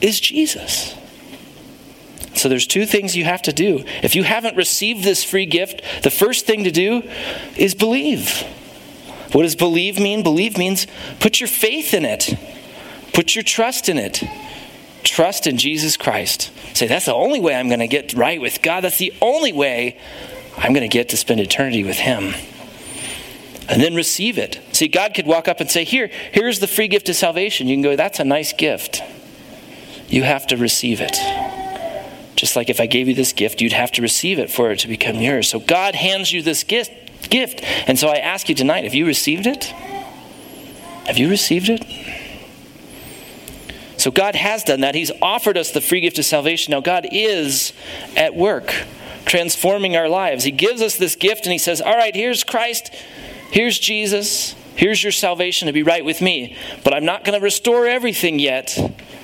is 0.00 0.20
Jesus. 0.20 0.94
So 2.34 2.48
there's 2.48 2.66
two 2.66 2.86
things 2.86 3.16
you 3.16 3.24
have 3.24 3.42
to 3.42 3.52
do. 3.52 3.84
If 4.02 4.14
you 4.14 4.22
haven't 4.22 4.56
received 4.56 5.04
this 5.04 5.22
free 5.22 5.46
gift, 5.46 5.82
the 6.02 6.10
first 6.10 6.46
thing 6.46 6.64
to 6.64 6.70
do 6.70 7.02
is 7.56 7.74
believe. 7.74 8.42
What 9.32 9.42
does 9.42 9.56
believe 9.56 9.98
mean? 10.00 10.22
Believe 10.22 10.56
means 10.56 10.86
put 11.20 11.40
your 11.40 11.48
faith 11.48 11.92
in 11.92 12.04
it. 12.04 12.34
Put 13.12 13.34
your 13.34 13.44
trust 13.44 13.88
in 13.88 13.98
it. 13.98 14.22
Trust 15.02 15.46
in 15.46 15.56
Jesus 15.56 15.96
Christ. 15.96 16.50
Say, 16.74 16.86
that's 16.86 17.06
the 17.06 17.14
only 17.14 17.40
way 17.40 17.54
I'm 17.54 17.68
going 17.68 17.80
to 17.80 17.88
get 17.88 18.14
right 18.14 18.40
with 18.40 18.62
God. 18.62 18.82
That's 18.82 18.98
the 18.98 19.12
only 19.20 19.52
way 19.52 19.98
I'm 20.56 20.72
going 20.72 20.88
to 20.88 20.88
get 20.88 21.10
to 21.10 21.16
spend 21.16 21.40
eternity 21.40 21.84
with 21.84 21.98
Him 21.98 22.34
and 23.70 23.80
then 23.80 23.94
receive 23.94 24.36
it. 24.36 24.60
See, 24.72 24.88
God 24.88 25.14
could 25.14 25.26
walk 25.26 25.46
up 25.46 25.60
and 25.60 25.70
say, 25.70 25.84
Here, 25.84 26.10
here's 26.32 26.58
the 26.58 26.66
free 26.66 26.88
gift 26.88 27.08
of 27.08 27.14
salvation. 27.14 27.68
You 27.68 27.76
can 27.76 27.82
go, 27.82 27.96
That's 27.96 28.18
a 28.18 28.24
nice 28.24 28.52
gift. 28.52 29.00
You 30.08 30.24
have 30.24 30.46
to 30.48 30.56
receive 30.56 31.00
it. 31.00 31.16
Just 32.34 32.56
like 32.56 32.68
if 32.68 32.80
I 32.80 32.86
gave 32.86 33.06
you 33.06 33.14
this 33.14 33.32
gift, 33.32 33.60
you'd 33.60 33.72
have 33.72 33.92
to 33.92 34.02
receive 34.02 34.38
it 34.40 34.50
for 34.50 34.72
it 34.72 34.80
to 34.80 34.88
become 34.88 35.16
yours. 35.16 35.48
So 35.48 35.60
God 35.60 35.94
hands 35.94 36.32
you 36.32 36.42
this 36.42 36.64
gift. 36.64 37.30
gift. 37.30 37.62
And 37.86 37.96
so 37.96 38.08
I 38.08 38.16
ask 38.16 38.48
you 38.48 38.56
tonight 38.56 38.84
have 38.84 38.94
you 38.94 39.06
received 39.06 39.46
it? 39.46 39.64
Have 41.06 41.16
you 41.16 41.28
received 41.28 41.68
it? 41.68 41.84
So 43.98 44.10
God 44.10 44.34
has 44.34 44.64
done 44.64 44.80
that. 44.80 44.94
He's 44.94 45.12
offered 45.22 45.58
us 45.58 45.70
the 45.70 45.80
free 45.80 46.00
gift 46.00 46.18
of 46.18 46.24
salvation. 46.24 46.72
Now, 46.72 46.80
God 46.80 47.06
is 47.12 47.72
at 48.16 48.34
work 48.34 48.72
transforming 49.26 49.94
our 49.94 50.08
lives. 50.08 50.42
He 50.42 50.50
gives 50.50 50.80
us 50.80 50.96
this 50.96 51.14
gift 51.14 51.44
and 51.44 51.52
He 51.52 51.58
says, 51.58 51.80
All 51.80 51.96
right, 51.96 52.14
here's 52.16 52.42
Christ. 52.42 52.90
Here's 53.50 53.78
Jesus. 53.78 54.54
Here's 54.76 55.02
your 55.02 55.12
salvation 55.12 55.66
to 55.66 55.72
be 55.72 55.82
right 55.82 56.04
with 56.04 56.22
me. 56.22 56.56
But 56.84 56.94
I'm 56.94 57.04
not 57.04 57.24
going 57.24 57.38
to 57.38 57.42
restore 57.42 57.86
everything 57.86 58.38
yet. 58.38 58.78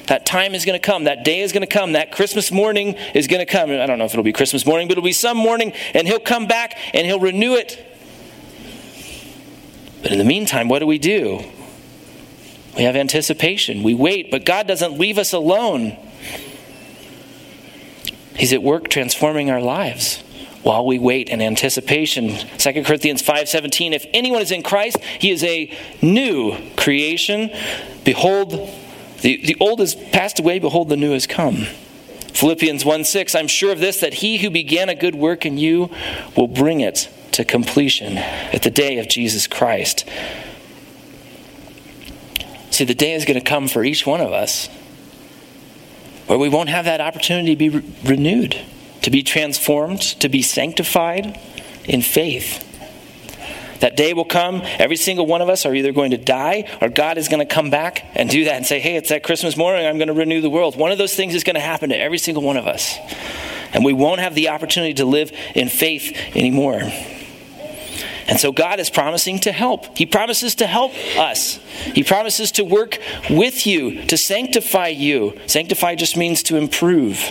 That 0.09 0.27
time 0.27 0.55
is 0.55 0.65
going 0.65 0.79
to 0.79 0.85
come. 0.85 1.05
That 1.05 1.25
day 1.25 1.41
is 1.41 1.53
going 1.53 1.67
to 1.67 1.73
come. 1.73 1.93
That 1.93 2.13
Christmas 2.13 2.51
morning 2.53 2.95
is 3.15 3.27
going 3.27 3.45
to 3.45 3.51
come. 3.51 3.71
I 3.71 3.87
don't 3.87 3.99
know 3.99 4.05
if 4.05 4.13
it'll 4.13 4.25
be 4.25 4.33
Christmas 4.33 4.67
morning, 4.67 4.89
but 4.89 4.93
it'll 4.93 5.05
be 5.05 5.13
some 5.13 5.37
morning, 5.37 5.73
and 5.95 6.07
He'll 6.07 6.21
come 6.21 6.47
back 6.47 6.77
and 6.95 7.07
He'll 7.07 7.21
renew 7.21 7.55
it. 7.55 7.85
But 10.03 10.13
in 10.13 10.19
the 10.19 10.25
meantime, 10.25 10.69
what 10.69 10.81
do 10.81 10.87
we 10.87 10.99
do? 10.99 11.43
We 12.77 12.83
have 12.83 12.95
anticipation. 12.95 13.83
We 13.83 13.95
wait, 13.95 14.31
but 14.31 14.45
God 14.45 14.67
doesn't 14.67 14.99
leave 14.99 15.19
us 15.19 15.33
alone. 15.33 15.97
He's 18.37 18.53
at 18.53 18.63
work 18.63 18.89
transforming 18.89 19.51
our 19.51 19.61
lives 19.61 20.23
while 20.67 20.85
we 20.85 20.99
wait 20.99 21.29
in 21.29 21.41
anticipation. 21.41 22.29
2 22.59 22.83
Corinthians 22.83 23.23
5:17 23.23 23.93
If 23.93 24.05
anyone 24.13 24.43
is 24.43 24.51
in 24.51 24.65
Christ, 24.65 24.99
he 25.21 25.31
is 25.31 25.45
a 25.45 25.73
new 26.03 26.57
creation. 26.75 27.53
Behold, 28.03 28.51
the, 29.21 29.47
the 29.47 29.57
old 29.61 29.79
has 29.79 29.95
passed 29.95 30.41
away, 30.41 30.59
behold 30.59 30.89
the 30.89 30.97
new 30.97 31.13
has 31.13 31.25
come. 31.25 31.69
Philippians 32.33 32.85
1 32.85 33.05
6, 33.05 33.37
I'm 33.37 33.47
sure 33.47 33.71
of 33.71 33.79
this, 33.79 34.01
that 34.01 34.15
he 34.15 34.39
who 34.39 34.51
began 34.51 34.89
a 34.89 34.97
good 34.97 35.15
work 35.15 35.47
in 35.47 35.57
you 35.57 35.89
will 36.37 36.49
bring 36.49 36.81
it 36.81 37.09
to 37.31 37.45
completion 37.45 38.19
at 38.19 38.63
the 38.63 38.71
day 38.71 38.99
of 38.99 39.09
Jesus 39.09 39.47
Christ. 39.47 40.05
See, 42.73 42.85
the 42.85 42.93
day 42.93 43.13
is 43.13 43.25
going 43.25 43.39
to 43.39 43.45
come 43.45 43.69
for 43.69 43.85
each 43.85 44.05
one 44.05 44.21
of 44.21 44.33
us 44.33 44.69
where 46.27 46.39
we 46.39 46.49
won't 46.49 46.71
have 46.71 46.87
that 46.87 47.01
opportunity 47.01 47.55
to 47.55 47.57
be 47.57 47.69
re- 47.69 47.85
renewed 48.03 48.61
to 49.07 49.11
be 49.13 49.23
transformed, 49.23 50.01
to 50.01 50.29
be 50.29 50.43
sanctified 50.43 51.39
in 51.85 52.03
faith. 52.03 52.61
That 53.79 53.97
day 53.97 54.15
will 54.15 54.25
come. 54.25 54.63
Every 54.65 54.97
single 54.97 55.27
one 55.27 55.43
of 55.43 55.49
us 55.49 55.65
are 55.65 55.73
either 55.73 55.93
going 55.93 56.11
to 56.11 56.17
die 56.17 56.77
or 56.81 56.89
God 56.89 57.17
is 57.17 57.29
going 57.29 57.39
to 57.39 57.55
come 57.55 57.71
back 57.71 58.05
and 58.17 58.29
do 58.29 58.47
that 58.47 58.55
and 58.55 58.67
say, 58.67 58.81
hey, 58.81 58.97
it's 58.97 59.11
that 59.11 59.23
Christmas 59.23 59.57
morning. 59.57 59.87
I'm 59.87 59.99
going 59.99 60.09
to 60.09 60.13
renew 60.13 60.41
the 60.41 60.51
world. 60.51 60.75
One 60.75 60.91
of 60.91 60.99
those 60.99 61.15
things 61.15 61.37
is 61.37 61.45
going 61.45 61.55
to 61.55 61.61
happen 61.61 61.91
to 61.91 61.97
every 61.97 62.19
single 62.19 62.43
one 62.43 62.57
of 62.57 62.67
us. 62.67 62.99
And 63.73 63.85
we 63.85 63.93
won't 63.93 64.19
have 64.19 64.35
the 64.35 64.49
opportunity 64.49 64.95
to 64.95 65.05
live 65.05 65.31
in 65.55 65.69
faith 65.69 66.13
anymore. 66.35 66.81
And 68.27 68.41
so 68.41 68.51
God 68.51 68.81
is 68.81 68.91
promising 68.91 69.39
to 69.41 69.53
help. 69.53 69.97
He 69.97 70.07
promises 70.07 70.57
to 70.57 70.67
help 70.67 70.93
us. 71.17 71.59
He 71.95 72.03
promises 72.03 72.51
to 72.53 72.65
work 72.65 72.99
with 73.31 73.69
you, 73.69 74.05
to 74.07 74.17
sanctify 74.17 74.89
you. 74.89 75.39
Sanctify 75.47 75.95
just 75.95 76.17
means 76.17 76.43
to 76.45 76.57
improve 76.57 77.23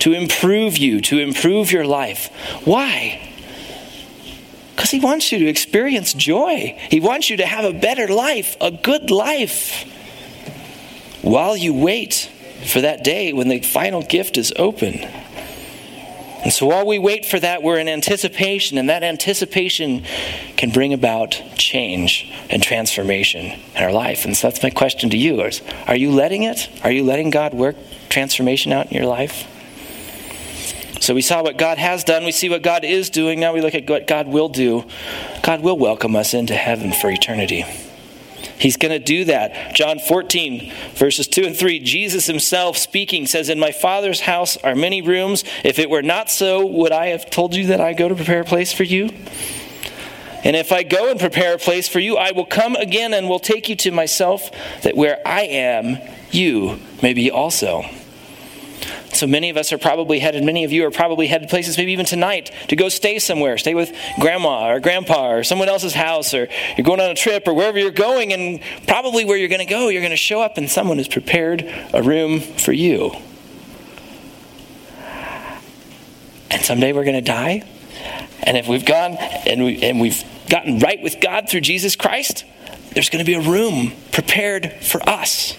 to 0.00 0.12
improve 0.12 0.78
you, 0.78 1.00
to 1.02 1.18
improve 1.18 1.72
your 1.72 1.86
life. 1.86 2.28
Why? 2.64 3.32
Because 4.74 4.90
He 4.90 5.00
wants 5.00 5.32
you 5.32 5.38
to 5.40 5.46
experience 5.46 6.14
joy. 6.14 6.78
He 6.90 7.00
wants 7.00 7.30
you 7.30 7.36
to 7.38 7.46
have 7.46 7.64
a 7.64 7.78
better 7.78 8.08
life, 8.08 8.56
a 8.60 8.70
good 8.70 9.10
life, 9.10 9.84
while 11.22 11.56
you 11.56 11.74
wait 11.74 12.30
for 12.66 12.80
that 12.80 13.04
day 13.04 13.32
when 13.32 13.48
the 13.48 13.60
final 13.60 14.02
gift 14.02 14.36
is 14.36 14.52
open. 14.56 15.00
And 16.44 16.52
so 16.52 16.66
while 16.66 16.86
we 16.86 16.98
wait 17.00 17.26
for 17.26 17.40
that, 17.40 17.62
we're 17.62 17.78
in 17.78 17.88
anticipation, 17.88 18.78
and 18.78 18.88
that 18.88 19.02
anticipation 19.02 20.04
can 20.56 20.70
bring 20.70 20.92
about 20.92 21.32
change 21.56 22.32
and 22.48 22.62
transformation 22.62 23.58
in 23.74 23.82
our 23.82 23.92
life. 23.92 24.24
And 24.24 24.36
so 24.36 24.48
that's 24.48 24.62
my 24.62 24.70
question 24.70 25.10
to 25.10 25.16
you 25.16 25.42
is 25.42 25.60
are 25.88 25.96
you 25.96 26.12
letting 26.12 26.44
it? 26.44 26.70
Are 26.84 26.92
you 26.92 27.02
letting 27.02 27.30
God 27.30 27.54
work 27.54 27.76
transformation 28.08 28.72
out 28.72 28.86
in 28.86 28.96
your 28.96 29.06
life? 29.06 29.46
So 31.08 31.14
we 31.14 31.22
saw 31.22 31.42
what 31.42 31.56
God 31.56 31.78
has 31.78 32.04
done, 32.04 32.26
we 32.26 32.32
see 32.32 32.50
what 32.50 32.62
God 32.62 32.84
is 32.84 33.08
doing, 33.08 33.40
now 33.40 33.54
we 33.54 33.62
look 33.62 33.74
at 33.74 33.88
what 33.88 34.06
God 34.06 34.28
will 34.28 34.50
do. 34.50 34.84
God 35.42 35.62
will 35.62 35.78
welcome 35.78 36.14
us 36.14 36.34
into 36.34 36.54
heaven 36.54 36.92
for 36.92 37.10
eternity. 37.10 37.64
He's 38.58 38.76
going 38.76 38.92
to 38.92 38.98
do 38.98 39.24
that. 39.24 39.74
John 39.74 40.00
14, 40.00 40.70
verses 40.96 41.26
2 41.26 41.44
and 41.44 41.56
3, 41.56 41.78
Jesus 41.78 42.26
himself 42.26 42.76
speaking 42.76 43.24
says, 43.24 43.48
In 43.48 43.58
my 43.58 43.72
Father's 43.72 44.20
house 44.20 44.58
are 44.58 44.74
many 44.74 45.00
rooms. 45.00 45.44
If 45.64 45.78
it 45.78 45.88
were 45.88 46.02
not 46.02 46.28
so, 46.28 46.66
would 46.66 46.92
I 46.92 47.06
have 47.06 47.30
told 47.30 47.54
you 47.54 47.68
that 47.68 47.80
I 47.80 47.94
go 47.94 48.10
to 48.10 48.14
prepare 48.14 48.42
a 48.42 48.44
place 48.44 48.74
for 48.74 48.84
you? 48.84 49.08
And 50.44 50.56
if 50.56 50.72
I 50.72 50.82
go 50.82 51.10
and 51.10 51.18
prepare 51.18 51.54
a 51.54 51.58
place 51.58 51.88
for 51.88 52.00
you, 52.00 52.18
I 52.18 52.32
will 52.32 52.44
come 52.44 52.76
again 52.76 53.14
and 53.14 53.30
will 53.30 53.38
take 53.38 53.70
you 53.70 53.76
to 53.76 53.92
myself, 53.92 54.50
that 54.82 54.94
where 54.94 55.26
I 55.26 55.44
am, 55.44 56.06
you 56.30 56.78
may 57.00 57.14
be 57.14 57.30
also. 57.30 57.86
So 59.18 59.26
many 59.26 59.50
of 59.50 59.56
us 59.56 59.72
are 59.72 59.78
probably 59.78 60.20
headed, 60.20 60.44
many 60.44 60.62
of 60.62 60.70
you 60.70 60.86
are 60.86 60.92
probably 60.92 61.26
headed 61.26 61.48
places, 61.48 61.76
maybe 61.76 61.90
even 61.90 62.06
tonight, 62.06 62.52
to 62.68 62.76
go 62.76 62.88
stay 62.88 63.18
somewhere. 63.18 63.58
Stay 63.58 63.74
with 63.74 63.92
grandma 64.20 64.70
or 64.70 64.78
grandpa 64.78 65.32
or 65.32 65.42
someone 65.42 65.68
else's 65.68 65.92
house, 65.92 66.32
or 66.34 66.46
you're 66.76 66.84
going 66.84 67.00
on 67.00 67.10
a 67.10 67.16
trip 67.16 67.48
or 67.48 67.52
wherever 67.52 67.80
you're 67.80 67.90
going, 67.90 68.32
and 68.32 68.60
probably 68.86 69.24
where 69.24 69.36
you're 69.36 69.48
going 69.48 69.58
to 69.58 69.64
go, 69.64 69.88
you're 69.88 70.02
going 70.02 70.12
to 70.12 70.16
show 70.16 70.40
up 70.40 70.56
and 70.56 70.70
someone 70.70 70.98
has 70.98 71.08
prepared 71.08 71.62
a 71.92 72.00
room 72.00 72.38
for 72.38 72.70
you. 72.70 73.10
And 76.52 76.62
someday 76.62 76.92
we're 76.92 77.02
going 77.02 77.16
to 77.16 77.20
die. 77.20 77.68
And 78.44 78.56
if 78.56 78.68
we've 78.68 78.86
gone 78.86 79.16
and, 79.16 79.64
we, 79.64 79.82
and 79.82 80.00
we've 80.00 80.22
gotten 80.48 80.78
right 80.78 81.02
with 81.02 81.20
God 81.20 81.48
through 81.48 81.62
Jesus 81.62 81.96
Christ, 81.96 82.44
there's 82.92 83.10
going 83.10 83.24
to 83.24 83.28
be 83.28 83.34
a 83.34 83.40
room 83.40 83.94
prepared 84.12 84.74
for 84.80 85.02
us 85.08 85.56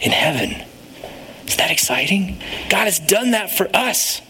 in 0.00 0.10
heaven. 0.10 0.66
Isn't 1.46 1.58
that 1.58 1.70
exciting? 1.70 2.38
God 2.68 2.84
has 2.84 2.98
done 2.98 3.32
that 3.32 3.50
for 3.50 3.68
us. 3.74 4.20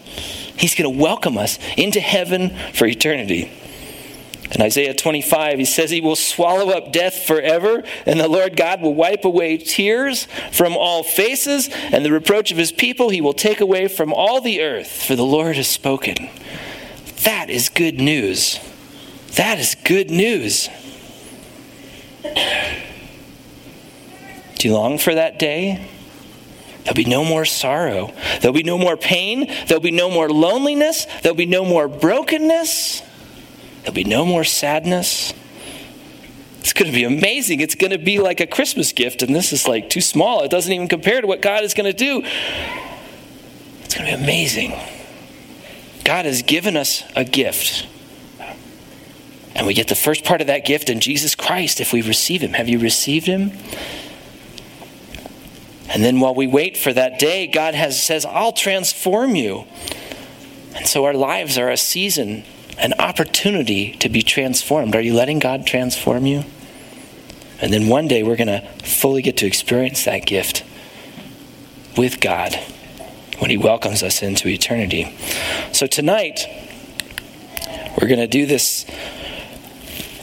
He's 0.57 0.75
going 0.75 0.91
to 0.91 1.01
welcome 1.01 1.37
us 1.37 1.59
into 1.75 1.99
heaven 1.99 2.55
for 2.73 2.87
eternity. 2.87 3.51
In 4.51 4.61
Isaiah 4.61 4.93
25, 4.93 5.59
he 5.59 5.65
says 5.65 5.89
he 5.89 5.99
will 5.99 6.15
swallow 6.15 6.69
up 6.69 6.93
death 6.93 7.23
forever, 7.23 7.83
and 8.05 8.19
the 8.19 8.29
Lord 8.29 8.55
God 8.55 8.81
will 8.81 8.95
wipe 8.95 9.25
away 9.25 9.57
tears 9.57 10.25
from 10.51 10.77
all 10.77 11.03
faces, 11.03 11.69
and 11.91 12.05
the 12.05 12.11
reproach 12.11 12.51
of 12.51 12.57
his 12.57 12.71
people 12.71 13.09
he 13.09 13.19
will 13.19 13.33
take 13.33 13.59
away 13.59 13.89
from 13.89 14.13
all 14.13 14.39
the 14.39 14.61
earth, 14.61 15.03
for 15.03 15.15
the 15.15 15.25
Lord 15.25 15.57
has 15.57 15.67
spoken. 15.67 16.29
That 17.23 17.49
is 17.49 17.67
good 17.67 17.99
news. 17.99 18.59
That 19.35 19.59
is 19.59 19.75
good 19.75 20.09
news. 20.09 20.69
Do 24.57 24.67
you 24.67 24.73
long 24.73 24.97
for 24.97 25.13
that 25.13 25.37
day? 25.37 25.87
There'll 26.87 26.95
be 26.95 27.03
no 27.03 27.25
more 27.25 27.43
sorrow. 27.43 28.13
There'll 28.39 28.53
be 28.53 28.63
no 28.63 28.77
more 28.77 28.95
pain. 28.95 29.53
There'll 29.67 29.81
be 29.81 29.91
no 29.91 30.09
more 30.09 30.29
loneliness. 30.29 31.05
There'll 31.21 31.35
be 31.35 31.45
no 31.45 31.65
more 31.65 31.89
brokenness. 31.89 33.01
There'll 33.81 33.93
be 33.93 34.05
no 34.05 34.23
more 34.23 34.45
sadness. 34.45 35.33
It's 36.61 36.71
going 36.71 36.89
to 36.89 36.95
be 36.95 37.03
amazing. 37.03 37.59
It's 37.59 37.75
going 37.75 37.91
to 37.91 37.97
be 37.97 38.19
like 38.19 38.39
a 38.39 38.47
Christmas 38.47 38.93
gift, 38.93 39.21
and 39.21 39.35
this 39.35 39.51
is 39.51 39.67
like 39.67 39.89
too 39.89 39.99
small. 39.99 40.43
It 40.43 40.49
doesn't 40.49 40.71
even 40.71 40.87
compare 40.87 41.19
to 41.19 41.27
what 41.27 41.41
God 41.41 41.65
is 41.65 41.73
going 41.73 41.91
to 41.91 41.97
do. 41.97 42.21
It's 43.83 43.93
going 43.93 44.09
to 44.09 44.17
be 44.17 44.23
amazing. 44.23 44.71
God 46.05 46.23
has 46.23 46.41
given 46.41 46.77
us 46.77 47.03
a 47.17 47.25
gift. 47.25 47.85
And 49.55 49.67
we 49.67 49.73
get 49.73 49.89
the 49.89 49.95
first 49.95 50.23
part 50.23 50.39
of 50.39 50.47
that 50.47 50.63
gift 50.63 50.89
in 50.89 51.01
Jesus 51.01 51.35
Christ 51.35 51.81
if 51.81 51.91
we 51.91 52.01
receive 52.01 52.39
Him. 52.39 52.53
Have 52.53 52.69
you 52.69 52.79
received 52.79 53.27
Him? 53.27 53.51
And 55.89 56.03
then 56.03 56.19
while 56.19 56.35
we 56.35 56.47
wait 56.47 56.77
for 56.77 56.91
that 56.93 57.19
day, 57.19 57.47
God 57.47 57.75
has 57.75 58.01
says, 58.01 58.25
"I'll 58.25 58.51
transform 58.51 59.35
you." 59.35 59.65
And 60.75 60.85
so 60.87 61.05
our 61.05 61.13
lives 61.13 61.57
are 61.57 61.69
a 61.69 61.77
season 61.77 62.43
an 62.77 62.93
opportunity 62.99 63.93
to 63.93 64.09
be 64.09 64.21
transformed. 64.21 64.95
Are 64.95 65.01
you 65.01 65.13
letting 65.13 65.39
God 65.39 65.65
transform 65.65 66.25
you? 66.25 66.43
And 67.59 67.73
then 67.73 67.87
one 67.87 68.07
day 68.07 68.21
we're 68.21 68.35
going 68.35 68.47
to 68.47 68.61
fully 68.83 69.21
get 69.21 69.37
to 69.37 69.47
experience 69.47 70.05
that 70.05 70.25
gift 70.25 70.63
with 71.97 72.19
God 72.19 72.55
when 73.39 73.49
He 73.49 73.57
welcomes 73.57 74.03
us 74.03 74.21
into 74.21 74.47
eternity. 74.47 75.17
So 75.71 75.87
tonight, 75.87 76.41
we're 77.99 78.07
going 78.07 78.19
to 78.19 78.27
do 78.27 78.45
this 78.45 78.85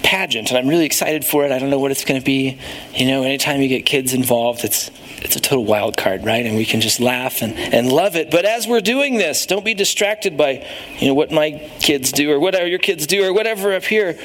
pageant, 0.04 0.50
and 0.50 0.58
I'm 0.58 0.68
really 0.68 0.86
excited 0.86 1.24
for 1.24 1.44
it. 1.44 1.50
I 1.50 1.58
don't 1.58 1.70
know 1.70 1.80
what 1.80 1.90
it's 1.90 2.04
going 2.04 2.20
to 2.20 2.24
be. 2.24 2.60
You 2.94 3.06
know, 3.06 3.24
anytime 3.24 3.60
you 3.60 3.68
get 3.68 3.84
kids 3.84 4.14
involved, 4.14 4.62
it's 4.62 4.92
it's 5.24 5.36
a 5.36 5.40
total 5.40 5.64
wild 5.64 5.96
card, 5.96 6.22
right? 6.24 6.44
And 6.44 6.54
we 6.54 6.66
can 6.66 6.82
just 6.82 7.00
laugh 7.00 7.40
and, 7.40 7.54
and 7.58 7.90
love 7.90 8.14
it. 8.14 8.30
But 8.30 8.44
as 8.44 8.66
we're 8.66 8.82
doing 8.82 9.16
this, 9.16 9.46
don't 9.46 9.64
be 9.64 9.72
distracted 9.72 10.36
by, 10.36 10.66
you 10.98 11.08
know, 11.08 11.14
what 11.14 11.32
my 11.32 11.52
kids 11.80 12.12
do 12.12 12.30
or 12.30 12.38
whatever 12.38 12.66
your 12.66 12.78
kids 12.78 13.06
do 13.06 13.24
or 13.24 13.32
whatever 13.32 13.72
up 13.72 13.84
here. 13.84 14.18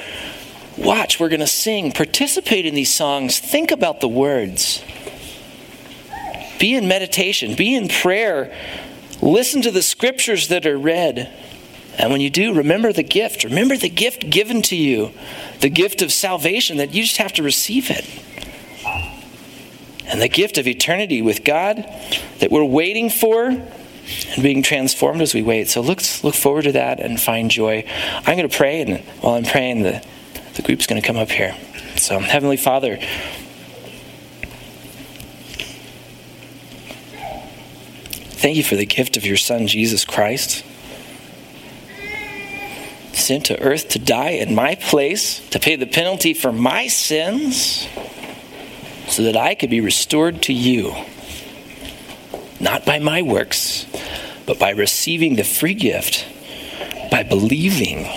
Watch, 0.77 1.18
we're 1.20 1.29
going 1.29 1.39
to 1.39 1.48
sing, 1.48 1.94
participate 1.94 2.65
in 2.65 2.75
these 2.75 2.94
songs, 2.94 3.39
think 3.39 3.72
about 3.72 4.01
the 4.01 4.10
words. 4.10 4.84
Be 6.60 6.75
in 6.75 6.89
meditation, 6.89 7.56
be 7.56 7.74
in 7.74 7.88
prayer, 7.88 8.53
listen 9.22 9.62
to 9.62 9.72
the 9.72 9.82
scriptures 9.82 10.50
that 10.50 10.65
are 10.65 10.77
read. 10.77 11.34
And 11.98 12.12
when 12.12 12.20
you 12.20 12.29
do, 12.29 12.53
remember 12.53 12.91
the 12.91 13.03
gift. 13.03 13.46
Remember 13.46 13.77
the 13.77 13.89
gift 13.89 14.29
given 14.29 14.62
to 14.63 14.75
you, 14.75 15.12
the 15.62 15.70
gift 15.70 16.01
of 16.01 16.12
salvation 16.12 16.77
that 16.77 16.94
you 16.94 17.03
just 17.03 17.18
have 17.18 17.34
to 17.34 17.44
receive 17.44 17.89
it 17.89 18.06
and 20.10 20.22
the 20.22 20.28
gift 20.28 20.58
of 20.58 20.68
eternity 20.68 21.22
with 21.22 21.44
God 21.44 21.78
that 22.39 22.51
we're 22.51 22.63
waiting 22.63 23.10
for 23.10 23.46
and 23.46 24.44
being 24.44 24.63
transformed 24.63 25.22
as 25.22 25.34
we 25.34 25.44
wait. 25.44 25.70
So 25.70 25.82
look, 25.82 26.01
look 26.24 26.36
forward 26.36 26.63
to 26.63 26.72
that 26.74 27.00
and 27.00 27.22
find 27.22 27.51
joy. 27.51 27.83
I'm 28.16 28.38
going 28.38 28.50
to 28.50 28.57
pray, 28.57 28.81
and 28.81 29.00
while 29.22 29.36
I'm 29.36 29.44
praying, 29.44 29.83
the, 29.83 30.03
the 30.55 30.62
group's 30.64 30.88
going 30.88 31.00
to 31.01 31.07
come 31.07 31.18
up 31.18 31.29
here. 31.29 31.55
So, 31.96 32.20
Heavenly 32.20 32.57
Father, 32.57 32.98
thank 38.31 38.57
you 38.57 38.64
for 38.64 38.75
the 38.75 38.86
gift 38.86 39.16
of 39.16 39.25
your 39.25 39.38
Son, 39.38 39.68
Jesus 39.68 40.05
Christ. 40.05 40.66
Sent 43.14 43.46
to 43.48 43.62
earth 43.62 43.90
to 43.90 44.00
die 44.00 44.31
in 44.31 44.55
my 44.55 44.74
place, 44.75 45.48
to 45.50 45.60
pay 45.60 45.75
the 45.75 45.86
penalty 45.86 46.33
for 46.33 46.51
my 46.51 46.88
sins 46.88 47.88
so 49.09 49.24
that 49.24 49.35
I 49.35 49.55
could 49.55 49.69
be 49.69 49.81
restored 49.81 50.41
to 50.43 50.53
you, 50.53 50.93
not 52.59 52.85
by 52.85 53.00
my 53.00 53.22
works, 53.22 53.85
but 54.45 54.59
by 54.59 54.69
receiving 54.69 55.35
the 55.35 55.43
free 55.43 55.74
gift, 55.74 56.27
by 57.11 57.24
believing, 57.24 58.07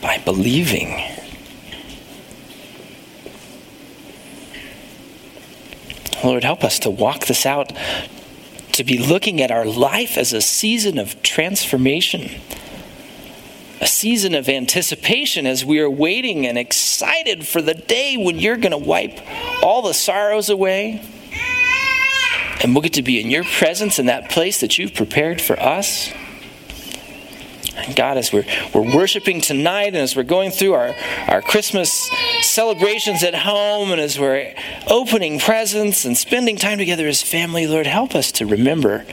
by 0.00 0.18
believing. 0.24 1.00
Lord, 6.24 6.44
help 6.44 6.64
us 6.64 6.78
to 6.80 6.90
walk 6.90 7.26
this 7.26 7.44
out, 7.44 7.72
to 8.72 8.84
be 8.84 8.96
looking 8.96 9.42
at 9.42 9.50
our 9.50 9.66
life 9.66 10.16
as 10.16 10.32
a 10.32 10.40
season 10.40 10.98
of 10.98 11.22
transformation 11.22 12.40
a 13.82 13.86
season 13.86 14.32
of 14.36 14.48
anticipation 14.48 15.44
as 15.44 15.64
we 15.64 15.80
are 15.80 15.90
waiting 15.90 16.46
and 16.46 16.56
excited 16.56 17.44
for 17.44 17.60
the 17.60 17.74
day 17.74 18.16
when 18.16 18.38
you're 18.38 18.56
going 18.56 18.70
to 18.70 18.78
wipe 18.78 19.18
all 19.60 19.82
the 19.82 19.92
sorrows 19.92 20.48
away. 20.48 21.04
And 22.62 22.72
we'll 22.72 22.82
get 22.82 22.92
to 22.92 23.02
be 23.02 23.20
in 23.20 23.28
your 23.28 23.42
presence 23.42 23.98
in 23.98 24.06
that 24.06 24.30
place 24.30 24.60
that 24.60 24.78
you've 24.78 24.94
prepared 24.94 25.40
for 25.40 25.58
us. 25.58 26.12
And 27.76 27.96
God, 27.96 28.18
as 28.18 28.32
we're, 28.32 28.44
we're 28.72 28.94
worshiping 28.94 29.40
tonight 29.40 29.88
and 29.88 29.96
as 29.96 30.14
we're 30.14 30.22
going 30.22 30.52
through 30.52 30.74
our, 30.74 30.94
our 31.26 31.42
Christmas 31.42 32.08
celebrations 32.42 33.24
at 33.24 33.34
home 33.34 33.90
and 33.90 34.00
as 34.00 34.16
we're 34.16 34.54
opening 34.86 35.40
presents 35.40 36.04
and 36.04 36.16
spending 36.16 36.54
time 36.54 36.78
together 36.78 37.08
as 37.08 37.20
family, 37.20 37.66
Lord, 37.66 37.88
help 37.88 38.14
us 38.14 38.30
to 38.32 38.46
remember 38.46 39.04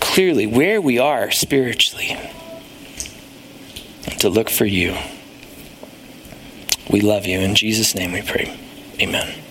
clearly 0.00 0.46
where 0.46 0.82
we 0.82 0.98
are 0.98 1.30
spiritually 1.30 2.18
to 4.18 4.28
look 4.28 4.50
for 4.50 4.64
you. 4.64 4.96
We 6.90 7.00
love 7.00 7.26
you. 7.26 7.40
In 7.40 7.54
Jesus' 7.54 7.94
name 7.94 8.12
we 8.12 8.22
pray. 8.22 8.56
Amen. 9.00 9.41